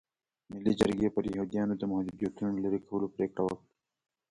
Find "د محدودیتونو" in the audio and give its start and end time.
1.77-2.61